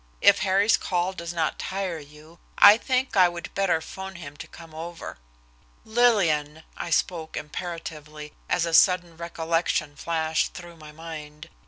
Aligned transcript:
If 0.19 0.39
Harry's 0.39 0.77
call 0.77 1.13
does 1.13 1.31
not 1.31 1.59
tire 1.59 1.99
you, 1.99 2.39
I 2.57 2.75
think 2.77 3.15
I 3.15 3.29
would 3.29 3.53
better 3.53 3.79
'phone 3.81 4.15
him 4.15 4.35
to 4.37 4.47
come 4.47 4.73
over." 4.73 5.19
"Lillian!" 5.85 6.63
I 6.75 6.89
spoke 6.89 7.37
imperatively, 7.37 8.33
as 8.49 8.65
a 8.65 8.73
sudden 8.73 9.15
recollection 9.15 9.95
flashed 9.95 10.55
through 10.55 10.77
my 10.77 10.91
mind. 10.91 11.49